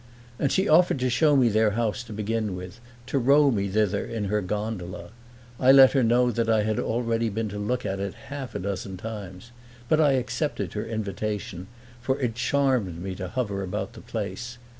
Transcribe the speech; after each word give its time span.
And 0.39 0.51
she 0.51 0.67
offered 0.67 0.97
to 1.01 1.11
show 1.11 1.35
me 1.35 1.47
their 1.47 1.69
house 1.77 2.01
to 2.05 2.11
begin 2.11 2.55
with 2.55 2.79
to 3.05 3.19
row 3.19 3.51
me 3.51 3.69
thither 3.69 4.03
in 4.03 4.23
her 4.33 4.41
gondola. 4.41 5.11
I 5.59 5.71
let 5.71 5.91
her 5.91 6.01
know 6.01 6.31
that 6.31 6.49
I 6.49 6.63
had 6.63 6.79
already 6.79 7.29
been 7.29 7.49
to 7.49 7.59
look 7.59 7.85
at 7.85 7.99
it 7.99 8.15
half 8.33 8.55
a 8.55 8.59
dozen 8.59 8.97
times; 8.97 9.51
but 9.87 10.01
I 10.01 10.13
accepted 10.13 10.73
her 10.73 10.87
invitation, 10.87 11.67
for 12.01 12.19
it 12.19 12.33
charmed 12.33 12.97
me 12.99 13.13
to 13.13 13.27
hover 13.27 13.61
about 13.61 13.93
the 13.93 14.01
place. 14.01 14.57